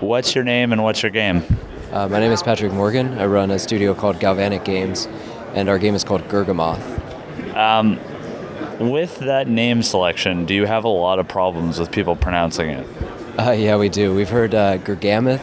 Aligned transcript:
what's 0.00 0.34
your 0.34 0.44
name 0.44 0.72
and 0.72 0.82
what's 0.82 1.02
your 1.02 1.10
game? 1.10 1.42
Uh, 1.92 2.08
my 2.08 2.20
name 2.20 2.30
is 2.30 2.42
Patrick 2.42 2.72
Morgan. 2.72 3.18
I 3.18 3.26
run 3.26 3.50
a 3.50 3.58
studio 3.58 3.94
called 3.94 4.20
Galvanic 4.20 4.64
Games, 4.64 5.06
and 5.54 5.68
our 5.68 5.78
game 5.78 5.94
is 5.94 6.04
called 6.04 6.22
Gurgamoth. 6.28 6.82
Um, 7.56 7.98
with 8.78 9.18
that 9.20 9.48
name 9.48 9.82
selection, 9.82 10.44
do 10.46 10.54
you 10.54 10.66
have 10.66 10.84
a 10.84 10.88
lot 10.88 11.18
of 11.18 11.26
problems 11.26 11.80
with 11.80 11.90
people 11.90 12.14
pronouncing 12.14 12.70
it? 12.70 12.86
Uh, 13.38 13.50
yeah, 13.52 13.76
we 13.76 13.88
do. 13.88 14.14
We've 14.14 14.28
heard 14.28 14.54
uh, 14.54 14.78
Gurgamoth 14.78 15.42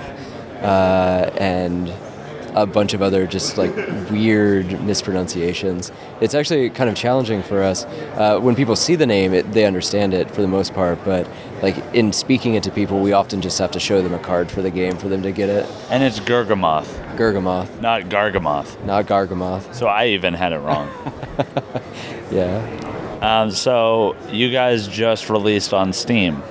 uh, 0.62 1.32
and 1.38 1.90
a 2.56 2.66
bunch 2.66 2.94
of 2.94 3.02
other 3.02 3.28
just 3.28 3.58
like 3.58 3.76
weird 4.10 4.82
mispronunciations. 4.82 5.92
It's 6.22 6.34
actually 6.34 6.70
kind 6.70 6.90
of 6.90 6.96
challenging 6.96 7.44
for 7.44 7.62
us. 7.62 7.84
Uh, 8.16 8.40
when 8.40 8.56
people 8.56 8.76
see 8.78 8.96
the 8.96 9.06
name, 9.06 9.34
it, 9.34 9.52
they 9.52 9.66
understand 9.66 10.14
it 10.14 10.32
for 10.32 10.42
the 10.42 10.48
most 10.48 10.74
part, 10.74 10.98
but 11.04 11.28
like 11.62 11.76
in 11.94 12.14
speaking 12.14 12.56
it 12.56 12.64
to 12.64 12.72
people, 12.72 13.02
we 13.02 13.12
often 13.12 13.42
just 13.42 13.60
have 13.60 13.72
to 13.72 13.80
show 13.80 14.02
them 14.02 14.14
a 14.14 14.20
card 14.20 14.50
for 14.50 14.62
the 14.62 14.72
game 14.72 14.98
for 14.98 15.10
them 15.10 15.22
to 15.24 15.32
get 15.34 15.50
it. 15.50 15.66
And 15.90 16.02
it's 16.02 16.20
Gurgamoth, 16.22 16.88
Gurgamoth, 17.18 17.82
not 17.82 18.04
Gargamoth. 18.04 18.84
not 18.86 19.06
Gargamoth. 19.06 19.74
So 19.76 19.88
I 19.88 20.08
even 20.08 20.34
had 20.34 20.52
it 20.54 20.60
wrong. 20.60 20.90
Yeah. 22.32 22.58
um, 23.22 23.52
so 23.52 24.16
you 24.32 24.50
guys 24.52 24.88
just 24.88 25.30
released 25.30 25.74
on 25.74 25.94
Steam. 25.94 26.42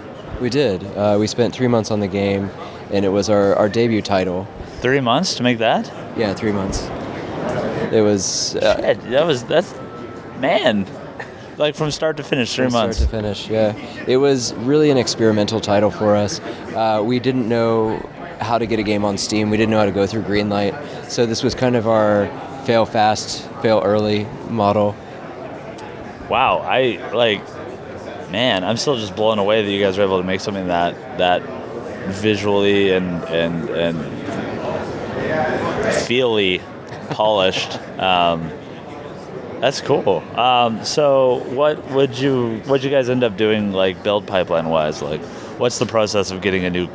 We 0.41 0.51
did. 0.51 0.85
Uh, 0.97 1.17
we 1.19 1.27
spent 1.27 1.53
three 1.55 1.67
months 1.69 1.91
on 1.91 2.01
the 2.01 2.07
game, 2.09 2.49
and 2.93 3.05
it 3.05 3.09
was 3.09 3.29
our, 3.29 3.55
our 3.57 3.69
debut 3.69 4.01
title. 4.01 4.47
Three 4.85 5.01
months 5.01 5.37
to 5.37 5.43
make 5.43 5.57
that? 5.61 5.91
Yeah, 6.15 6.35
three 6.35 6.53
months. 6.53 6.83
It 7.91 8.03
was 8.03 8.55
uh, 8.57 8.77
Shit, 8.83 9.01
that 9.05 9.27
was 9.27 9.43
that's 9.45 9.73
man. 10.41 10.87
Like 11.57 11.75
from 11.75 11.91
start 11.91 12.19
to 12.19 12.23
finish, 12.23 12.55
three 12.55 12.67
from 12.67 12.75
months. 12.75 12.99
start 12.99 13.11
to 13.11 13.17
finish. 13.17 13.49
Yeah, 13.49 13.73
it 14.07 14.19
was 14.19 14.53
really 14.57 14.91
an 14.91 14.99
experimental 14.99 15.59
title 15.59 15.91
for 15.91 16.15
us. 16.15 16.39
Uh, 16.75 17.01
we 17.03 17.19
didn't 17.19 17.49
know 17.49 17.97
how 18.43 18.59
to 18.59 18.67
get 18.67 18.79
a 18.79 18.83
game 18.83 19.07
on 19.07 19.17
Steam. 19.17 19.49
We 19.49 19.57
didn't 19.57 19.71
know 19.71 19.79
how 19.79 19.87
to 19.87 19.91
go 19.91 20.07
through 20.07 20.25
Greenlight. 20.25 21.09
So 21.09 21.25
this 21.25 21.43
was 21.43 21.55
kind 21.55 21.77
of 21.77 21.89
our 21.89 22.27
fail 22.67 22.85
fast, 22.85 23.49
fail 23.63 23.81
early 23.83 24.27
model. 24.51 24.95
Wow, 26.29 26.59
I 26.59 27.11
like, 27.15 27.41
man, 28.31 28.63
I'm 28.65 28.77
still 28.77 28.97
just 28.97 29.17
blown 29.17 29.39
away 29.39 29.65
that 29.65 29.71
you 29.71 29.83
guys 29.83 29.97
were 29.97 30.05
able 30.05 30.19
to 30.19 30.27
make 30.27 30.41
something 30.41 30.67
that 30.67 31.17
that 31.17 31.41
visually 32.09 32.93
and 32.93 33.25
and 33.25 33.71
and 33.71 34.24
feely 36.07 36.61
polished. 37.11 37.79
Um, 37.99 38.51
that's 39.61 39.81
cool. 39.81 40.19
Um, 40.39 40.85
so, 40.85 41.43
what 41.55 41.91
would 41.93 42.19
you 42.19 42.61
what 42.67 42.83
you 42.83 42.91
guys 42.91 43.09
end 43.09 43.25
up 43.25 43.37
doing 43.37 43.73
like 43.73 44.03
build 44.03 44.27
pipeline 44.27 44.69
wise? 44.69 45.01
Like, 45.01 45.23
what's 45.59 45.79
the 45.79 45.87
process 45.87 46.31
of 46.31 46.43
getting 46.43 46.65
a 46.65 46.71
new 46.71 46.89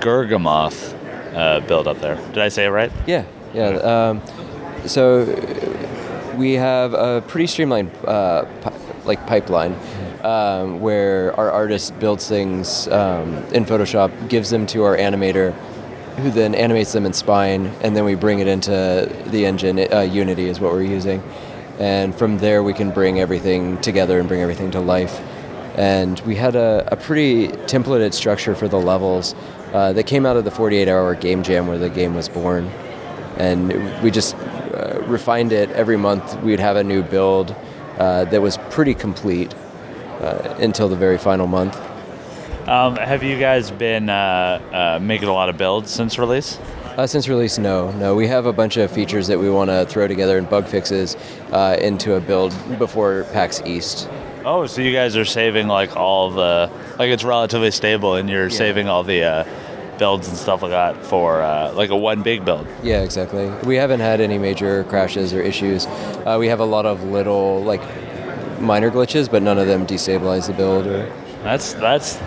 Gurgamoth 0.00 0.96
uh, 1.34 1.60
build 1.60 1.86
up 1.86 1.98
there? 2.00 2.16
Did 2.28 2.38
I 2.38 2.48
say 2.48 2.64
it 2.64 2.70
right? 2.70 2.90
Yeah, 3.06 3.24
yeah. 3.52 3.68
Um, 3.68 4.22
so 4.86 5.24
we 6.36 6.54
have 6.54 6.94
a 6.94 7.22
pretty 7.26 7.46
streamlined 7.46 7.90
uh, 8.06 8.44
pi- 8.62 8.72
like 9.04 9.26
pipeline 9.26 9.74
um, 10.22 10.80
where 10.80 11.34
our 11.38 11.50
artist 11.50 11.98
builds 11.98 12.28
things 12.28 12.88
um, 12.88 13.34
in 13.52 13.64
Photoshop, 13.64 14.28
gives 14.28 14.50
them 14.50 14.66
to 14.68 14.84
our 14.84 14.96
animator, 14.96 15.54
who 16.16 16.30
then 16.30 16.54
animates 16.54 16.92
them 16.92 17.06
in 17.06 17.12
Spine, 17.12 17.66
and 17.82 17.96
then 17.96 18.04
we 18.04 18.14
bring 18.14 18.38
it 18.38 18.46
into 18.46 19.10
the 19.26 19.46
engine. 19.46 19.78
Uh, 19.78 20.00
Unity 20.00 20.48
is 20.48 20.60
what 20.60 20.72
we're 20.72 20.82
using, 20.82 21.22
and 21.78 22.14
from 22.14 22.38
there 22.38 22.62
we 22.62 22.74
can 22.74 22.90
bring 22.90 23.20
everything 23.20 23.80
together 23.80 24.18
and 24.18 24.28
bring 24.28 24.40
everything 24.40 24.70
to 24.72 24.80
life. 24.80 25.20
And 25.76 26.20
we 26.20 26.34
had 26.36 26.54
a, 26.54 26.86
a 26.92 26.96
pretty 26.96 27.48
templated 27.48 28.12
structure 28.12 28.54
for 28.54 28.68
the 28.68 28.78
levels 28.78 29.34
uh, 29.72 29.94
that 29.94 30.04
came 30.04 30.26
out 30.26 30.36
of 30.36 30.44
the 30.44 30.50
48-hour 30.50 31.14
game 31.14 31.42
jam 31.42 31.66
where 31.66 31.78
the 31.78 31.88
game 31.88 32.14
was 32.14 32.28
born 32.28 32.70
and 33.36 34.02
we 34.02 34.10
just 34.10 34.34
uh, 34.36 35.02
refined 35.06 35.52
it 35.52 35.70
every 35.70 35.96
month. 35.96 36.40
We'd 36.42 36.60
have 36.60 36.76
a 36.76 36.84
new 36.84 37.02
build 37.02 37.54
uh, 37.98 38.24
that 38.26 38.40
was 38.40 38.58
pretty 38.70 38.94
complete 38.94 39.54
uh, 40.20 40.56
until 40.60 40.88
the 40.88 40.96
very 40.96 41.18
final 41.18 41.46
month. 41.46 41.78
Um, 42.66 42.94
have 42.96 43.24
you 43.24 43.38
guys 43.38 43.70
been 43.72 44.08
uh, 44.08 44.96
uh, 44.98 44.98
making 45.02 45.28
a 45.28 45.32
lot 45.32 45.48
of 45.48 45.56
builds 45.58 45.90
since 45.90 46.18
release? 46.18 46.58
Uh, 46.96 47.06
since 47.06 47.28
release, 47.28 47.58
no, 47.58 47.90
no. 47.92 48.14
We 48.14 48.28
have 48.28 48.46
a 48.46 48.52
bunch 48.52 48.76
of 48.76 48.90
features 48.90 49.26
that 49.26 49.38
we 49.38 49.50
want 49.50 49.70
to 49.70 49.84
throw 49.86 50.06
together 50.06 50.38
and 50.38 50.48
bug 50.48 50.66
fixes 50.66 51.16
uh, 51.50 51.76
into 51.80 52.14
a 52.14 52.20
build 52.20 52.54
before 52.78 53.24
PAX 53.32 53.62
East. 53.62 54.08
Oh, 54.44 54.66
so 54.66 54.80
you 54.80 54.92
guys 54.92 55.16
are 55.16 55.24
saving 55.24 55.66
like 55.68 55.96
all 55.96 56.30
the 56.30 56.70
like 56.98 57.10
it's 57.10 57.24
relatively 57.24 57.70
stable, 57.70 58.14
and 58.14 58.28
you're 58.28 58.50
saving 58.50 58.88
all 58.88 59.02
the 59.02 59.24
uh, 59.24 59.44
builds 59.98 60.28
and 60.28 60.36
stuff 60.36 60.62
like 60.62 60.70
that 60.70 60.96
for 61.04 61.42
uh, 61.42 61.72
like 61.72 61.90
a 61.90 61.96
one 61.96 62.22
big 62.22 62.44
build. 62.44 62.66
Yeah, 62.82 63.02
exactly. 63.02 63.48
We 63.66 63.76
haven't 63.76 64.00
had 64.00 64.20
any 64.20 64.38
major 64.38 64.84
crashes 64.84 65.32
or 65.32 65.40
issues. 65.40 65.86
Uh, 65.86 66.36
we 66.38 66.46
have 66.48 66.60
a 66.60 66.64
lot 66.64 66.86
of 66.86 67.02
little 67.04 67.62
like 67.62 67.82
minor 68.60 68.90
glitches, 68.90 69.30
but 69.30 69.42
none 69.42 69.58
of 69.58 69.66
them 69.66 69.86
destabilize 69.86 70.46
the 70.46 70.52
build 70.52 70.86
or 70.86 71.10
That's 71.42 71.72
that's 71.74 72.18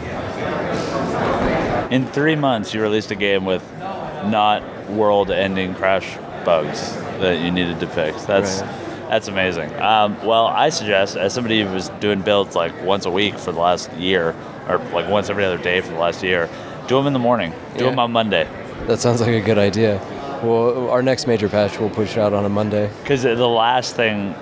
in 1.91 2.05
three 2.07 2.35
months 2.35 2.73
you 2.73 2.81
released 2.81 3.11
a 3.11 3.15
game 3.15 3.45
with 3.45 3.63
not 3.79 4.63
world-ending 4.89 5.75
crash 5.75 6.17
bugs 6.43 6.93
that 7.19 7.39
you 7.41 7.51
needed 7.51 7.79
to 7.79 7.87
fix. 7.87 8.23
That's 8.25 8.61
Right. 8.61 8.71
that's 9.09 9.27
amazing. 9.27 9.73
Um, 9.79 10.17
well, 10.25 10.47
I 10.47 10.69
suggest 10.69 11.15
as 11.15 11.33
somebody 11.33 11.61
who 11.63 11.71
was 11.73 11.89
doing 11.99 12.21
builds 12.21 12.55
like 12.55 12.73
once 12.83 13.05
a 13.05 13.11
week 13.11 13.37
for 13.37 13.51
the 13.51 13.59
last 13.59 13.91
year, 13.93 14.35
or 14.67 14.79
like 14.93 15.07
once 15.09 15.29
every 15.29 15.45
other 15.45 15.57
day 15.57 15.81
for 15.81 15.91
the 15.93 15.99
last 15.99 16.23
year, 16.23 16.49
do 16.87 16.95
them 16.97 17.07
in 17.07 17.13
the 17.13 17.19
morning. 17.19 17.53
Do 17.77 17.85
Yeah. 17.85 17.89
them 17.91 17.99
on 17.99 18.11
Monday. 18.11 18.47
That 18.87 18.99
sounds 18.99 19.21
like 19.21 19.29
a 19.31 19.41
good 19.41 19.57
idea. 19.57 19.99
Well, 20.43 20.89
our 20.89 21.01
next 21.01 21.27
major 21.27 21.47
patch 21.49 21.79
we'll 21.79 21.89
push 21.89 22.17
out 22.17 22.33
on 22.33 22.45
a 22.45 22.49
Monday. 22.49 22.89
Because 23.01 23.23
the 23.23 23.47
last 23.47 23.95
thing 23.95 24.35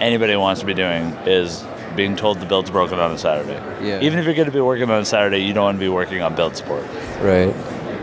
anybody 0.00 0.36
wants 0.36 0.60
to 0.60 0.66
be 0.66 0.74
doing 0.74 1.14
is 1.26 1.64
being 1.96 2.16
told 2.16 2.40
the 2.40 2.46
build's 2.46 2.70
broken 2.70 2.98
on 2.98 3.12
a 3.12 3.18
Saturday. 3.18 3.60
Yeah. 3.86 4.00
Even 4.00 4.18
if 4.18 4.24
you're 4.24 4.34
going 4.34 4.46
to 4.46 4.52
be 4.52 4.60
working 4.60 4.90
on 4.90 5.00
a 5.00 5.04
Saturday, 5.04 5.38
you 5.38 5.52
don't 5.52 5.64
want 5.64 5.76
to 5.76 5.80
be 5.80 5.88
working 5.88 6.22
on 6.22 6.34
build 6.34 6.56
support. 6.56 6.84
Right. 7.20 7.54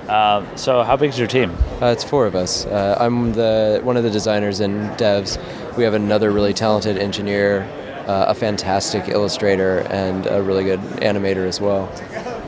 Um, 0.10 0.48
so, 0.58 0.82
how 0.82 0.98
big's 0.98 1.20
your 1.20 1.28
team? 1.28 1.56
Uh, 1.82 1.88
it's 1.88 2.04
four 2.04 2.26
of 2.26 2.36
us. 2.36 2.66
Uh, 2.66 2.98
I'm 3.00 3.34
the 3.34 3.80
one 3.84 3.96
of 3.96 4.04
the 4.04 4.10
designers 4.10 4.60
and 4.60 4.90
devs. 4.98 5.38
We 5.78 5.84
have 5.84 5.94
another 5.94 6.32
really 6.32 6.54
talented 6.54 6.98
engineer, 6.98 7.62
uh, 8.08 8.26
a 8.30 8.34
fantastic 8.34 9.08
illustrator, 9.08 9.80
and 9.90 10.26
a 10.26 10.42
really 10.42 10.64
good 10.64 10.80
animator 10.80 11.48
as 11.48 11.62
well. 11.62 11.86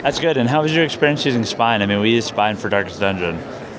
That's 0.01 0.19
good. 0.19 0.37
And 0.37 0.49
how 0.49 0.63
was 0.63 0.73
your 0.73 0.83
experience 0.83 1.23
using 1.23 1.45
Spine? 1.45 1.83
I 1.83 1.85
mean, 1.85 1.99
we 1.99 2.09
used 2.09 2.29
Spine 2.29 2.55
for 2.55 2.67
Darkest 2.67 2.99
Dungeon, 2.99 3.37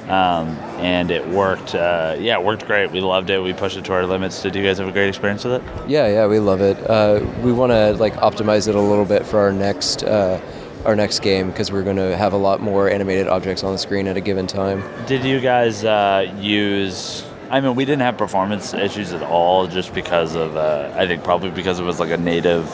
um, 0.09 0.49
and 0.79 1.11
it 1.11 1.27
worked. 1.29 1.75
Uh, 1.75 2.17
yeah, 2.19 2.39
it 2.39 2.45
worked 2.45 2.67
great. 2.67 2.91
We 2.91 3.01
loved 3.01 3.31
it. 3.31 3.41
We 3.41 3.53
pushed 3.53 3.77
it 3.77 3.85
to 3.87 3.93
our 3.93 4.07
limits. 4.07 4.43
Did 4.43 4.55
you 4.55 4.63
guys 4.63 4.79
have 4.79 4.89
a 4.89 4.93
great 4.93 5.09
experience 5.09 5.45
with 5.45 5.55
it? 5.55 5.89
Yeah, 5.89 6.09
yeah, 6.09 6.27
we 6.27 6.39
love 6.39 6.61
it. 6.61 6.79
Uh, 6.89 7.25
we 7.43 7.53
want 7.53 7.71
to 7.71 7.93
like 7.95 8.15
optimize 8.15 8.69
it 8.69 8.75
a 8.75 8.81
little 8.81 9.05
bit 9.05 9.25
for 9.25 9.39
our 9.39 9.53
next 9.53 10.03
uh, 10.03 10.41
our 10.85 10.97
next 10.97 11.21
game 11.21 11.49
because 11.49 11.71
we're 11.71 11.85
going 11.85 11.97
to 11.97 12.17
have 12.17 12.33
a 12.33 12.37
lot 12.37 12.61
more 12.61 12.91
animated 12.91 13.29
objects 13.29 13.63
on 13.63 13.73
the 13.73 13.79
screen 13.79 14.09
at 14.09 14.17
a 14.17 14.21
given 14.21 14.47
time. 14.47 14.83
Did 15.07 15.25
you 15.25 15.41
guys 15.41 15.85
uh, 15.85 16.33
use? 16.39 17.25
I 17.51 17.61
mean, 17.61 17.75
we 17.77 17.85
didn't 17.85 18.03
have 18.03 18.17
performance 18.17 18.73
issues 18.75 19.13
at 19.13 19.23
all, 19.23 19.67
just 19.67 19.95
because 19.95 20.35
of 20.35 20.57
uh, 20.57 20.93
I 20.97 21.07
think 21.07 21.23
probably 21.23 21.51
because 21.51 21.79
it 21.79 21.85
was 21.85 22.01
like 22.01 22.11
a 22.11 22.17
native 22.17 22.67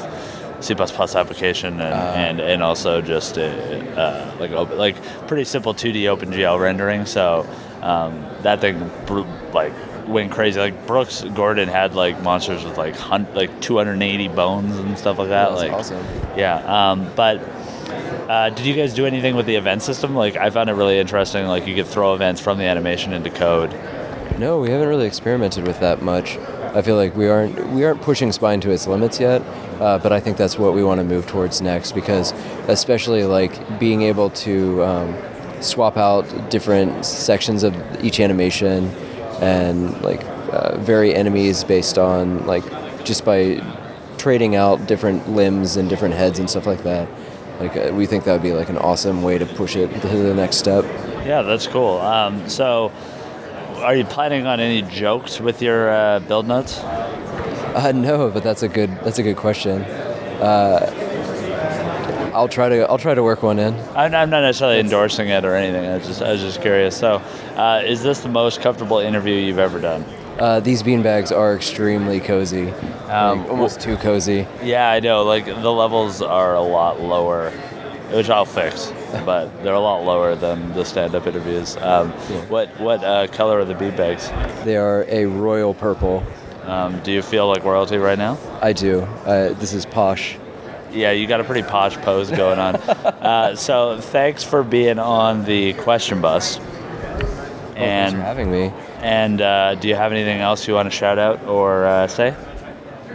C++ 0.61 0.75
application, 0.75 1.81
and, 1.81 1.83
and, 1.83 2.41
and 2.41 2.63
also 2.63 3.01
just 3.01 3.39
uh, 3.39 3.43
uh, 3.43 4.37
like 4.41 4.51
like 4.51 5.27
pretty 5.27 5.45
simple 5.45 5.75
2D 5.75 6.03
OpenGL 6.03 6.61
rendering. 6.61 7.07
So 7.07 7.47
um, 7.83 8.25
that 8.43 8.61
thing 8.61 8.91
like 9.53 9.73
went 10.07 10.33
crazy. 10.33 10.59
Like 10.59 10.87
Brooks 10.87 11.23
Gordon 11.35 11.69
had 11.69 11.95
like 11.95 12.21
monsters 12.23 12.65
with 12.65 12.77
like 12.77 12.97
hun- 12.97 13.29
like 13.35 13.61
280 13.61 14.29
bones 14.29 14.77
and 14.79 14.99
stuff 14.99 15.19
like 15.19 15.29
that. 15.29 15.51
That's 15.51 15.61
like 15.61 15.73
awesome. 15.73 16.05
yeah, 16.37 16.91
um, 16.91 17.11
but 17.15 17.41
uh, 18.29 18.51
did 18.51 18.67
you 18.67 18.75
guys 18.75 18.93
do 18.93 19.07
anything 19.07 19.37
with 19.37 19.47
the 19.47 19.57
event 19.57 19.83
system? 19.83 20.15
Like, 20.15 20.37
I 20.37 20.51
found 20.51 20.69
it 20.69 20.75
really 20.75 20.99
interesting. 20.99 21.47
Like, 21.47 21.67
you 21.67 21.75
could 21.75 21.87
throw 21.87 22.15
events 22.15 22.43
from 22.43 22.59
the 22.59 22.65
animation 22.65 23.15
into 23.15 23.31
code. 23.31 23.73
No, 24.39 24.61
we 24.61 24.71
haven't 24.71 24.89
really 24.89 25.07
experimented 25.07 25.67
with 25.67 25.81
that 25.81 26.03
much. 26.03 26.37
I 26.75 26.83
feel 26.83 26.97
like 26.97 27.17
we 27.17 27.29
aren't 27.29 27.69
we 27.71 27.85
aren't 27.85 28.03
pushing 28.03 28.33
Spine 28.33 28.61
to 28.63 28.71
its 28.71 28.87
limits 28.87 29.21
yet, 29.21 29.43
uh, 29.81 29.99
but 29.99 30.13
I 30.13 30.21
think 30.21 30.37
that's 30.37 30.59
what 30.59 30.75
we 30.75 30.83
want 30.83 30.99
to 31.01 31.05
move 31.05 31.27
towards 31.27 31.61
next 31.61 31.93
because, 31.93 32.33
especially 32.69 33.25
like 33.25 33.79
being 33.79 34.03
able 34.03 34.31
to 34.31 34.83
um, 34.85 35.17
swap 35.61 35.97
out 35.97 36.25
different 36.51 37.05
sections 37.05 37.63
of 37.63 37.75
each 38.05 38.21
animation 38.21 38.87
and 39.41 40.01
like 40.03 40.25
uh, 40.53 40.77
vary 40.79 41.15
enemies 41.15 41.65
based 41.65 41.99
on 41.99 42.47
like 42.47 42.65
just 43.05 43.25
by 43.25 43.63
trading 44.19 44.57
out 44.57 44.87
different 44.87 45.29
limbs 45.31 45.77
and 45.77 45.89
different 45.89 46.15
heads 46.15 46.39
and 46.39 46.51
stuff 46.51 46.67
like 46.67 46.83
that. 46.83 47.09
Like 47.61 47.77
uh, 47.77 47.93
we 47.93 48.07
think 48.07 48.25
that 48.25 48.33
would 48.33 48.43
be 48.43 48.53
like 48.53 48.69
an 48.69 48.79
awesome 48.79 49.23
way 49.23 49.39
to 49.39 49.47
push 49.47 49.77
it 49.77 49.89
to 50.01 50.09
the 50.09 50.35
next 50.35 50.57
step. 50.57 50.85
Yeah, 51.27 51.43
that's 51.43 51.67
cool. 51.67 51.99
Um, 51.99 52.49
so, 52.49 52.93
are 53.83 53.95
you 53.95 54.05
planning 54.05 54.47
on 54.47 54.61
any 54.61 54.83
jokes 54.83 55.41
with 55.41 55.63
your 55.63 55.91
uh, 55.91 56.21
build 56.21 56.47
notes? 56.47 56.79
Uh, 56.79 57.93
no, 57.95 58.31
but 58.31 58.43
that's 58.43 58.63
a 58.63 58.69
good 58.69 58.91
that's 59.05 59.19
a 59.19 59.23
good 59.23 59.37
question. 59.37 59.83
Uh, 59.83 61.05
I'll 62.35 62.49
try 62.49 62.69
to 62.69 62.89
I'll 62.89 62.99
try 62.99 63.15
to 63.15 63.23
work 63.23 63.43
one 63.43 63.59
in. 63.59 63.75
I'm, 63.97 64.15
I'm 64.15 64.31
not 64.31 64.41
necessarily 64.43 64.81
endorsing 64.81 65.29
it 65.29 65.45
or 65.45 65.55
anything. 65.57 65.87
I 65.91 65.97
was 65.99 66.07
just 66.07 66.23
I 66.23 66.33
was 66.33 66.41
just 66.41 66.61
curious. 66.63 66.97
So, 66.97 67.17
uh, 67.57 67.83
is 67.85 68.03
this 68.03 68.21
the 68.21 68.29
most 68.29 68.61
comfortable 68.61 68.99
interview 68.99 69.35
you've 69.35 69.59
ever 69.59 69.81
done? 69.81 70.05
Uh, 70.39 70.61
these 70.61 70.85
beanbags 70.85 71.37
are 71.37 71.57
extremely 71.57 72.21
cozy, 72.21 72.71
Um, 73.09 73.41
like, 73.41 73.51
almost 73.51 73.81
too 73.81 73.97
cozy. 73.97 74.47
Yeah, 74.63 74.89
I 74.89 75.01
know. 75.01 75.25
Like 75.25 75.47
the 75.47 75.73
levels 75.73 76.23
are 76.23 76.55
a 76.55 76.61
lot 76.61 77.01
lower, 77.01 77.51
which 78.13 78.31
I'll 78.31 78.45
fix, 78.45 78.91
but 79.25 79.63
they're 79.63 79.75
a 79.75 79.81
lot 79.81 80.05
lower 80.05 80.35
than 80.35 80.73
the 80.75 80.85
stand-up 80.85 81.27
interviews. 81.27 81.77
Um, 81.79 82.11
What 82.49 82.69
what 82.81 83.03
uh, 83.05 83.27
color 83.29 83.61
are 83.61 83.65
the 83.65 83.75
beanbags? 83.75 84.29
They 84.65 84.77
are 84.77 85.05
a 85.09 85.27
royal 85.27 85.75
purple. 85.75 86.23
Um, 86.65 87.01
do 87.03 87.13
you 87.13 87.23
feel 87.23 87.49
like 87.49 87.65
royalty 87.65 87.97
right 87.97 88.19
now? 88.19 88.37
I 88.61 88.73
do. 88.75 89.01
Uh, 89.25 89.55
this 89.55 89.73
is 89.73 89.87
posh. 89.87 90.37
Yeah, 90.93 91.13
you 91.13 91.27
got 91.27 91.41
a 91.41 91.45
pretty 91.45 91.63
posh 91.69 91.97
pose 91.99 92.31
going 92.31 92.59
on. 92.59 92.77
uh, 92.77 93.57
so 93.57 93.99
thanks 94.01 94.43
for 94.45 94.63
being 94.63 94.99
on 94.99 95.45
the 95.45 95.73
question 95.75 96.21
bus. 96.21 96.57
Thanks 96.59 97.33
for 97.73 97.79
And 97.79 98.17
having 98.17 98.51
me. 98.51 98.73
and 99.01 99.41
uh, 99.41 99.75
do 99.77 99.89
you 99.89 99.95
have 99.95 100.13
anything 100.13 100.41
else 100.41 100.67
you 100.69 100.75
want 100.75 100.91
to 100.91 100.97
shout 100.97 101.19
out 101.19 101.45
or 101.47 101.87
uh, 101.87 102.07
say? 102.07 102.35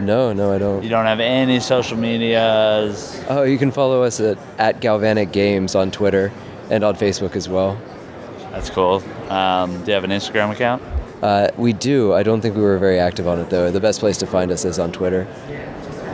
No, 0.00 0.32
no, 0.32 0.52
I 0.52 0.58
don't. 0.58 0.82
You 0.82 0.88
don't 0.88 1.06
have 1.06 1.20
any 1.20 1.60
social 1.60 1.96
medias. 1.96 3.22
Oh, 3.28 3.42
you 3.42 3.58
can 3.58 3.70
follow 3.70 4.02
us 4.02 4.20
at, 4.20 4.38
at 4.58 4.80
Galvanic 4.80 5.32
Games 5.32 5.74
on 5.74 5.90
Twitter 5.90 6.32
and 6.70 6.82
on 6.82 6.96
Facebook 6.96 7.36
as 7.36 7.48
well. 7.48 7.80
That's 8.50 8.70
cool. 8.70 9.02
Um, 9.30 9.82
do 9.82 9.86
you 9.88 9.94
have 9.94 10.04
an 10.04 10.10
Instagram 10.10 10.50
account? 10.50 10.82
Uh, 11.22 11.48
we 11.56 11.72
do. 11.72 12.12
I 12.12 12.22
don't 12.22 12.40
think 12.40 12.54
we 12.56 12.62
were 12.62 12.78
very 12.78 12.98
active 12.98 13.26
on 13.26 13.38
it 13.40 13.50
though. 13.50 13.70
The 13.70 13.80
best 13.80 14.00
place 14.00 14.18
to 14.18 14.26
find 14.26 14.50
us 14.50 14.64
is 14.64 14.78
on 14.78 14.92
Twitter. 14.92 15.26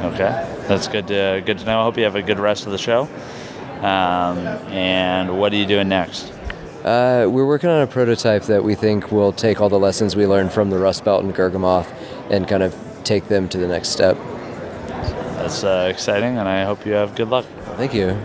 Okay, 0.03 0.31
that's 0.67 0.89
good 0.89 1.07
to 1.09 1.43
good 1.45 1.59
to 1.59 1.65
know. 1.65 1.81
I 1.81 1.83
hope 1.83 1.99
you 1.99 2.05
have 2.05 2.17
a 2.17 2.23
good 2.23 2.39
rest 2.39 2.65
of 2.67 2.73
the 2.73 2.79
show. 2.79 3.03
Um, 3.81 4.39
and 4.73 5.39
what 5.39 5.53
are 5.53 5.57
you 5.57 5.67
doing 5.67 5.89
next? 5.89 6.33
Uh, 6.85 7.27
we're 7.29 7.47
working 7.47 7.69
on 7.69 7.83
a 7.83 7.87
prototype 7.87 8.45
that 8.45 8.65
we 8.65 8.75
think 8.75 9.13
will 9.13 9.33
take 9.33 9.61
all 9.61 9.69
the 9.69 9.79
lessons 9.79 10.17
we 10.17 10.27
learned 10.27 10.53
from 10.53 10.71
the 10.71 10.79
Rust 10.79 11.05
Belt 11.05 11.23
and 11.25 11.35
Gurgamoth 11.35 11.93
and 12.31 12.49
kind 12.49 12.63
of 12.63 12.75
take 13.05 13.29
them 13.29 13.49
to 13.49 13.59
the 13.59 13.69
next 13.69 13.89
step. 13.89 14.17
That's 15.37 15.65
uh, 15.65 15.89
exciting, 15.91 16.39
and 16.39 16.49
I 16.49 16.65
hope 16.65 16.85
you 16.87 16.93
have 16.93 17.15
good 17.15 17.29
luck. 17.29 17.47
Thank 17.77 17.95
you. 17.95 18.19